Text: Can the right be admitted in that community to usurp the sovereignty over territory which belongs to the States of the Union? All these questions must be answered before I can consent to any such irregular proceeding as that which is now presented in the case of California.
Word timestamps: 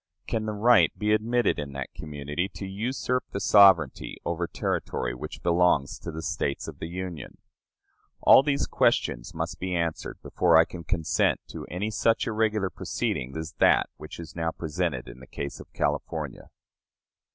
Can 0.25 0.47
the 0.47 0.51
right 0.53 0.91
be 0.97 1.13
admitted 1.13 1.59
in 1.59 1.73
that 1.73 1.93
community 1.93 2.49
to 2.55 2.65
usurp 2.65 3.23
the 3.29 3.39
sovereignty 3.39 4.17
over 4.25 4.47
territory 4.47 5.13
which 5.13 5.43
belongs 5.43 5.99
to 5.99 6.09
the 6.11 6.23
States 6.23 6.67
of 6.67 6.79
the 6.79 6.87
Union? 6.87 7.37
All 8.21 8.41
these 8.41 8.65
questions 8.65 9.35
must 9.35 9.59
be 9.59 9.75
answered 9.75 10.17
before 10.23 10.57
I 10.57 10.65
can 10.65 10.83
consent 10.83 11.39
to 11.49 11.67
any 11.69 11.91
such 11.91 12.25
irregular 12.25 12.71
proceeding 12.71 13.37
as 13.37 13.53
that 13.59 13.91
which 13.97 14.19
is 14.19 14.35
now 14.35 14.49
presented 14.49 15.07
in 15.07 15.19
the 15.19 15.27
case 15.27 15.59
of 15.59 15.71
California. 15.71 16.49